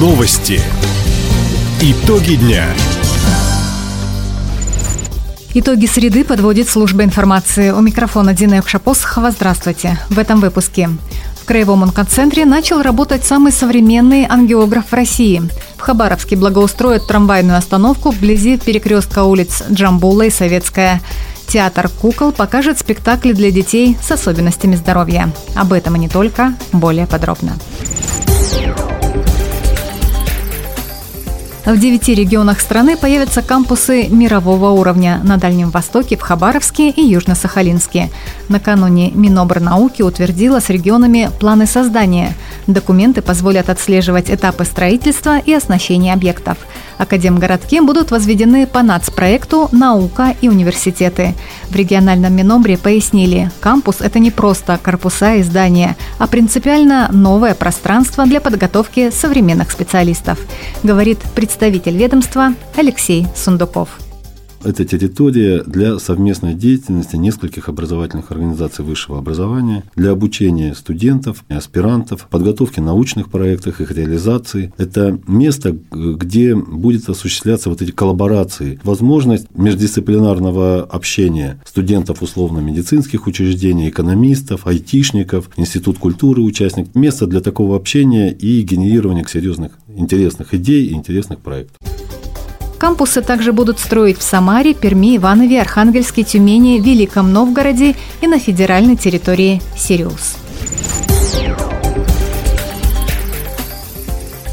Новости. 0.00 0.62
Итоги 1.82 2.36
дня. 2.36 2.64
Итоги 5.52 5.84
среды 5.84 6.24
подводит 6.24 6.70
служба 6.70 7.04
информации. 7.04 7.70
У 7.70 7.82
микрофона 7.82 8.32
Дина 8.32 8.54
Якшапосхова. 8.54 9.30
Здравствуйте. 9.30 9.98
В 10.08 10.18
этом 10.18 10.40
выпуске. 10.40 10.88
В 11.42 11.44
Краевом 11.44 11.82
онкоцентре 11.82 12.46
начал 12.46 12.80
работать 12.80 13.26
самый 13.26 13.52
современный 13.52 14.24
ангиограф 14.24 14.86
в 14.90 14.94
России. 14.94 15.42
В 15.76 15.80
Хабаровске 15.82 16.34
благоустроят 16.34 17.06
трамвайную 17.06 17.58
остановку 17.58 18.10
вблизи 18.10 18.56
перекрестка 18.56 19.24
улиц 19.24 19.64
Джамбула 19.70 20.22
и 20.22 20.30
Советская. 20.30 21.02
Театр 21.46 21.90
кукол 22.00 22.32
покажет 22.32 22.78
спектакли 22.78 23.34
для 23.34 23.50
детей 23.50 23.98
с 24.02 24.10
особенностями 24.10 24.76
здоровья. 24.76 25.30
Об 25.54 25.74
этом 25.74 25.96
и 25.96 25.98
не 25.98 26.08
только, 26.08 26.54
более 26.72 27.06
подробно. 27.06 27.58
В 31.66 31.78
девяти 31.78 32.14
регионах 32.14 32.58
страны 32.58 32.96
появятся 32.96 33.42
кампусы 33.42 34.08
мирового 34.08 34.70
уровня 34.70 35.20
на 35.22 35.36
Дальнем 35.36 35.68
Востоке, 35.70 36.16
в 36.16 36.22
Хабаровске 36.22 36.88
и 36.88 37.02
Южно-Сахалинске. 37.02 38.08
Накануне 38.48 39.10
Минобрнауки 39.10 40.00
утвердила 40.00 40.60
с 40.60 40.70
регионами 40.70 41.30
планы 41.38 41.66
создания. 41.66 42.34
Документы 42.66 43.22
позволят 43.22 43.70
отслеживать 43.70 44.30
этапы 44.30 44.64
строительства 44.64 45.38
и 45.38 45.52
оснащения 45.52 46.12
объектов. 46.12 46.58
Академгородки 46.98 47.80
будут 47.80 48.10
возведены 48.10 48.66
по 48.66 48.82
нацпроекту 48.82 49.68
«Наука 49.72 50.34
и 50.40 50.48
университеты». 50.48 51.34
В 51.70 51.76
региональном 51.76 52.34
Минобре 52.34 52.76
пояснили, 52.76 53.50
кампус– 53.60 53.96
это 54.00 54.18
не 54.18 54.30
просто 54.30 54.78
корпуса 54.82 55.36
и 55.36 55.42
здания, 55.42 55.96
а 56.18 56.26
принципиально 56.26 57.08
новое 57.12 57.54
пространство 57.54 58.26
для 58.26 58.40
подготовки 58.40 59.10
современных 59.10 59.70
специалистов, 59.70 60.38
говорит 60.82 61.18
представитель 61.34 61.96
ведомства 61.96 62.54
Алексей 62.76 63.26
Сундуков. 63.34 63.88
Это 64.62 64.84
территория 64.84 65.62
для 65.62 65.98
совместной 65.98 66.52
деятельности 66.54 67.16
нескольких 67.16 67.70
образовательных 67.70 68.30
организаций 68.30 68.84
высшего 68.84 69.18
образования, 69.18 69.84
для 69.96 70.10
обучения 70.10 70.74
студентов, 70.74 71.44
аспирантов, 71.48 72.28
подготовки 72.30 72.78
научных 72.78 73.30
проектов, 73.30 73.80
их 73.80 73.90
реализации. 73.90 74.72
Это 74.76 75.18
место, 75.26 75.76
где 75.90 76.54
будет 76.54 77.08
осуществляться 77.08 77.70
вот 77.70 77.80
эти 77.80 77.90
коллаборации, 77.90 78.78
возможность 78.84 79.46
междисциплинарного 79.54 80.82
общения 80.82 81.60
студентов 81.64 82.22
условно-медицинских 82.22 83.26
учреждений, 83.26 83.88
экономистов, 83.88 84.66
айтишников, 84.66 85.48
институт 85.56 85.98
культуры 85.98 86.42
участник. 86.42 86.94
Место 86.94 87.26
для 87.26 87.40
такого 87.40 87.76
общения 87.76 88.30
и 88.30 88.60
генерирования 88.62 89.24
серьезных, 89.26 89.72
интересных 89.96 90.52
идей 90.52 90.86
и 90.86 90.94
интересных 90.94 91.38
проектов. 91.38 91.78
Кампусы 92.80 93.20
также 93.20 93.52
будут 93.52 93.78
строить 93.78 94.18
в 94.18 94.22
Самаре, 94.22 94.72
Перми, 94.72 95.18
Иванове, 95.18 95.60
Архангельске, 95.60 96.22
Тюмени, 96.22 96.80
Великом 96.80 97.30
Новгороде 97.30 97.94
и 98.22 98.26
на 98.26 98.38
федеральной 98.38 98.96
территории 98.96 99.60
Сириус. 99.76 100.36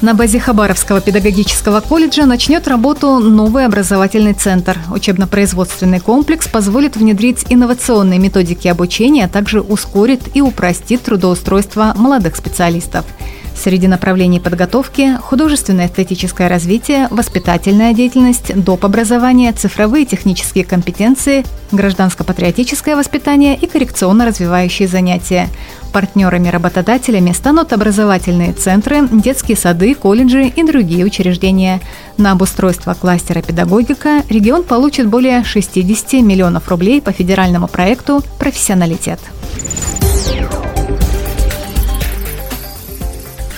На 0.00 0.14
базе 0.14 0.40
Хабаровского 0.40 1.00
педагогического 1.00 1.80
колледжа 1.80 2.26
начнет 2.26 2.66
работу 2.66 3.20
новый 3.20 3.64
образовательный 3.64 4.32
центр. 4.32 4.76
Учебно-производственный 4.92 6.00
комплекс 6.00 6.48
позволит 6.48 6.96
внедрить 6.96 7.46
инновационные 7.48 8.18
методики 8.18 8.66
обучения, 8.66 9.26
а 9.26 9.28
также 9.28 9.60
ускорит 9.60 10.22
и 10.34 10.40
упростит 10.40 11.02
трудоустройство 11.02 11.94
молодых 11.96 12.34
специалистов. 12.34 13.04
Среди 13.58 13.88
направлений 13.88 14.38
подготовки– 14.38 15.16
художественное 15.20 15.88
эстетическое 15.88 16.48
развитие, 16.48 17.08
воспитательная 17.10 17.92
деятельность, 17.92 18.54
доп. 18.54 18.84
образование, 18.84 19.52
цифровые 19.52 20.06
технические 20.06 20.64
компетенции, 20.64 21.44
гражданско-патриотическое 21.72 22.94
воспитание 22.94 23.56
и 23.56 23.66
коррекционно-развивающие 23.66 24.86
занятия. 24.86 25.48
Партнерами-работодателями 25.92 27.32
станут 27.32 27.72
образовательные 27.72 28.52
центры, 28.52 29.08
детские 29.10 29.56
сады, 29.56 29.96
колледжи 29.96 30.46
и 30.46 30.62
другие 30.62 31.04
учреждения. 31.04 31.80
На 32.16 32.32
обустройство 32.32 32.94
кластера 32.94 33.42
педагогика 33.42 34.22
регион 34.28 34.62
получит 34.62 35.08
более 35.08 35.42
60 35.42 36.12
миллионов 36.22 36.68
рублей 36.68 37.02
по 37.02 37.10
федеральному 37.10 37.66
проекту 37.66 38.22
«Профессионалитет». 38.38 39.18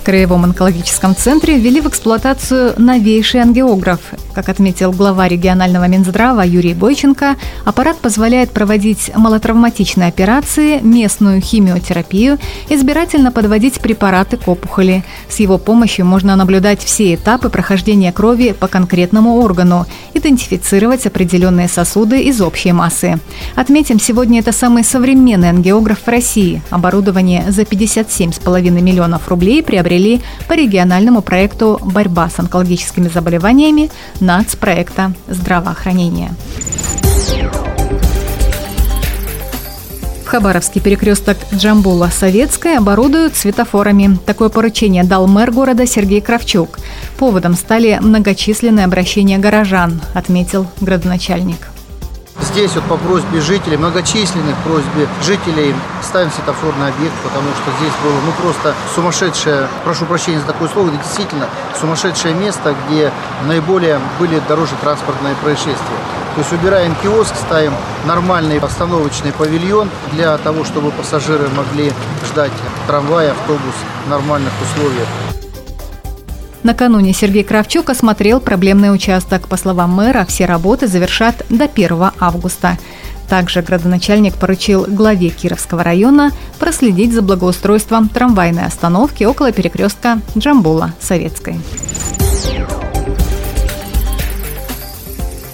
В 0.00 0.02
Краевом 0.02 0.44
онкологическом 0.44 1.14
центре 1.14 1.58
ввели 1.58 1.82
в 1.82 1.88
эксплуатацию 1.88 2.72
новейший 2.78 3.42
ангиограф. 3.42 4.00
Как 4.34 4.48
отметил 4.48 4.92
глава 4.92 5.26
регионального 5.26 5.88
Минздрава 5.88 6.42
Юрий 6.42 6.74
Бойченко, 6.74 7.34
аппарат 7.64 7.98
позволяет 7.98 8.52
проводить 8.52 9.10
малотравматичные 9.14 10.08
операции, 10.08 10.78
местную 10.80 11.40
химиотерапию, 11.40 12.38
избирательно 12.68 13.32
подводить 13.32 13.80
препараты 13.80 14.36
к 14.36 14.46
опухоли. 14.46 15.04
С 15.28 15.40
его 15.40 15.58
помощью 15.58 16.06
можно 16.06 16.36
наблюдать 16.36 16.82
все 16.82 17.14
этапы 17.14 17.48
прохождения 17.48 18.12
крови 18.12 18.54
по 18.58 18.68
конкретному 18.68 19.38
органу, 19.38 19.86
идентифицировать 20.14 21.06
определенные 21.06 21.66
сосуды 21.66 22.22
из 22.22 22.40
общей 22.40 22.70
массы. 22.70 23.18
Отметим, 23.56 23.98
сегодня 23.98 24.38
это 24.38 24.52
самый 24.52 24.84
современный 24.84 25.50
ангиограф 25.50 25.98
в 26.06 26.08
России. 26.08 26.62
Оборудование 26.70 27.50
за 27.50 27.62
57,5 27.62 28.70
миллионов 28.70 29.28
рублей 29.28 29.62
приобрели 29.62 30.20
по 30.46 30.52
региональному 30.52 31.20
проекту 31.20 31.80
«Борьба 31.82 32.30
с 32.30 32.38
онкологическими 32.38 33.08
заболеваниями» 33.08 33.90
нацпроекта 34.20 35.12
здравоохранения. 35.28 36.34
Хабаровский 40.30 40.80
перекресток 40.80 41.36
Джамбула 41.52 42.06
Советская 42.06 42.78
оборудуют 42.78 43.34
светофорами. 43.34 44.16
Такое 44.26 44.48
поручение 44.48 45.02
дал 45.02 45.26
мэр 45.26 45.50
города 45.50 45.86
Сергей 45.86 46.20
Кравчук. 46.20 46.78
Поводом 47.18 47.54
стали 47.54 47.98
многочисленные 48.00 48.84
обращения 48.84 49.38
горожан, 49.38 50.00
отметил 50.14 50.68
градоначальник. 50.80 51.69
Здесь 52.42 52.74
вот 52.74 52.84
по 52.84 52.96
просьбе 52.96 53.40
жителей, 53.40 53.76
многочисленных 53.76 54.56
просьбе 54.64 55.06
жителей 55.22 55.74
ставим 56.02 56.30
светофорный 56.30 56.88
объект, 56.88 57.14
потому 57.22 57.48
что 57.52 57.70
здесь 57.78 57.92
было 58.02 58.14
ну 58.24 58.32
просто 58.42 58.74
сумасшедшее, 58.94 59.68
прошу 59.84 60.06
прощения 60.06 60.40
за 60.40 60.46
такое 60.46 60.68
слово, 60.68 60.90
действительно 60.90 61.46
сумасшедшее 61.78 62.34
место, 62.34 62.74
где 62.86 63.12
наиболее 63.46 64.00
были 64.18 64.40
дорожно-транспортные 64.48 65.34
происшествия. 65.36 65.98
То 66.34 66.40
есть 66.40 66.52
убираем 66.52 66.94
киоск, 67.02 67.34
ставим 67.36 67.74
нормальный 68.06 68.58
остановочный 68.58 69.32
павильон 69.32 69.90
для 70.12 70.38
того, 70.38 70.64
чтобы 70.64 70.90
пассажиры 70.92 71.48
могли 71.50 71.92
ждать 72.26 72.52
трамвай, 72.86 73.30
автобус 73.30 73.74
в 74.06 74.08
нормальных 74.08 74.52
условиях. 74.62 75.08
Накануне 76.62 77.14
Сергей 77.14 77.42
Кравчук 77.42 77.88
осмотрел 77.88 78.40
проблемный 78.40 78.94
участок. 78.94 79.48
По 79.48 79.56
словам 79.56 79.94
мэра, 79.94 80.26
все 80.26 80.44
работы 80.44 80.86
завершат 80.86 81.46
до 81.48 81.64
1 81.64 82.10
августа. 82.18 82.76
Также 83.28 83.62
градоначальник 83.62 84.34
поручил 84.34 84.84
главе 84.86 85.30
Кировского 85.30 85.84
района 85.84 86.32
проследить 86.58 87.12
за 87.14 87.22
благоустройством 87.22 88.08
трамвайной 88.08 88.66
остановки 88.66 89.24
около 89.24 89.52
перекрестка 89.52 90.20
Джамбула 90.36 90.92
Советской. 91.00 91.58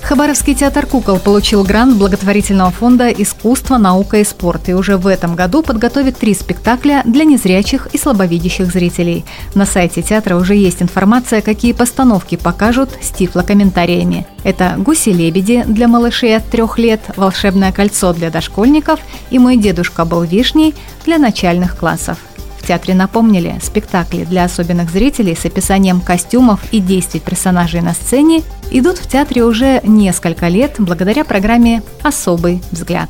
Хабаровский 0.06 0.54
театр 0.54 0.86
кукол 0.86 1.18
получил 1.18 1.64
грант 1.64 1.96
благотворительного 1.96 2.70
фонда 2.70 3.08
«Искусство, 3.10 3.76
наука 3.76 4.18
и 4.18 4.24
спорт» 4.24 4.68
и 4.68 4.72
уже 4.72 4.98
в 4.98 5.08
этом 5.08 5.34
году 5.34 5.64
подготовит 5.64 6.16
три 6.16 6.32
спектакля 6.32 7.02
для 7.04 7.24
незрячих 7.24 7.88
и 7.92 7.98
слабовидящих 7.98 8.70
зрителей. 8.70 9.24
На 9.56 9.66
сайте 9.66 10.02
театра 10.02 10.36
уже 10.36 10.54
есть 10.54 10.80
информация, 10.80 11.40
какие 11.40 11.72
постановки 11.72 12.36
покажут 12.36 12.90
с 13.02 13.10
тифлокомментариями. 13.10 14.28
Это 14.44 14.76
«Гуси-лебеди» 14.78 15.64
для 15.66 15.88
малышей 15.88 16.36
от 16.36 16.44
трех 16.44 16.78
лет, 16.78 17.00
«Волшебное 17.16 17.72
кольцо» 17.72 18.12
для 18.12 18.30
дошкольников 18.30 19.00
и 19.30 19.40
«Мой 19.40 19.56
дедушка 19.56 20.04
был 20.04 20.22
вишней» 20.22 20.76
для 21.04 21.18
начальных 21.18 21.76
классов. 21.76 22.18
В 22.66 22.68
театре 22.68 22.94
напомнили, 22.94 23.60
спектакли 23.62 24.24
для 24.24 24.42
особенных 24.42 24.90
зрителей 24.90 25.36
с 25.36 25.44
описанием 25.44 26.00
костюмов 26.00 26.58
и 26.72 26.80
действий 26.80 27.20
персонажей 27.20 27.80
на 27.80 27.94
сцене 27.94 28.42
идут 28.72 28.98
в 28.98 29.08
театре 29.08 29.44
уже 29.44 29.80
несколько 29.84 30.48
лет 30.48 30.74
благодаря 30.78 31.24
программе 31.24 31.84
«Особый 32.02 32.60
взгляд». 32.72 33.08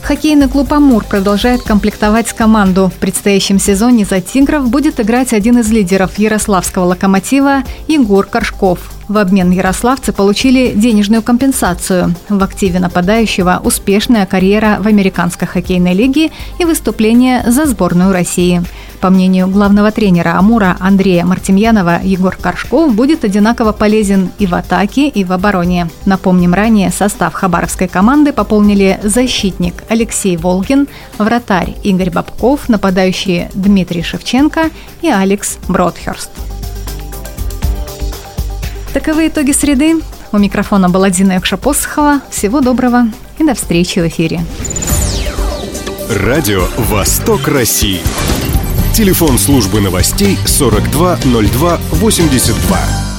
Хоккейный 0.00 0.48
клуб 0.48 0.72
«Амур» 0.72 1.04
продолжает 1.04 1.60
комплектовать 1.60 2.32
команду. 2.32 2.90
В 2.94 2.98
предстоящем 2.98 3.58
сезоне 3.58 4.06
за 4.06 4.22
«Тигров» 4.22 4.70
будет 4.70 4.98
играть 4.98 5.34
один 5.34 5.58
из 5.58 5.70
лидеров 5.70 6.18
ярославского 6.18 6.84
«Локомотива» 6.84 7.64
Егор 7.86 8.24
Коршков. 8.24 8.93
В 9.08 9.18
обмен 9.18 9.50
ярославцы 9.50 10.12
получили 10.12 10.72
денежную 10.74 11.22
компенсацию. 11.22 12.14
В 12.28 12.42
активе 12.42 12.80
нападающего 12.80 13.60
успешная 13.62 14.24
карьера 14.24 14.78
в 14.80 14.86
американской 14.86 15.46
хоккейной 15.46 15.92
лиге 15.92 16.30
и 16.58 16.64
выступление 16.64 17.44
за 17.46 17.66
сборную 17.66 18.12
России. 18.12 18.62
По 19.00 19.10
мнению 19.10 19.48
главного 19.48 19.90
тренера 19.92 20.38
«Амура» 20.38 20.78
Андрея 20.80 21.26
Мартемьянова, 21.26 22.00
Егор 22.02 22.34
Коршков 22.34 22.94
будет 22.94 23.22
одинаково 23.22 23.72
полезен 23.72 24.30
и 24.38 24.46
в 24.46 24.54
атаке, 24.54 25.08
и 25.08 25.24
в 25.24 25.32
обороне. 25.32 25.88
Напомним, 26.06 26.54
ранее 26.54 26.90
состав 26.90 27.34
хабаровской 27.34 27.88
команды 27.88 28.32
пополнили 28.32 28.98
защитник 29.02 29.84
Алексей 29.90 30.38
Волгин, 30.38 30.88
вратарь 31.18 31.76
Игорь 31.82 32.10
Бабков, 32.10 32.70
нападающие 32.70 33.50
Дмитрий 33.52 34.02
Шевченко 34.02 34.70
и 35.02 35.10
Алекс 35.10 35.58
Бродхерст. 35.68 36.30
Таковы 38.94 39.26
итоги 39.26 39.50
среды. 39.50 39.96
У 40.30 40.38
микрофона 40.38 40.88
была 40.88 41.10
Дина 41.10 41.32
Якша-Посохова. 41.32 42.20
Всего 42.30 42.60
доброго 42.60 43.08
и 43.40 43.44
до 43.44 43.54
встречи 43.54 43.98
в 43.98 44.06
эфире. 44.06 44.42
Радио 46.08 46.62
«Восток 46.78 47.48
России». 47.48 48.00
Телефон 48.94 49.38
службы 49.38 49.80
новостей 49.80 50.38
420282. 50.46 53.13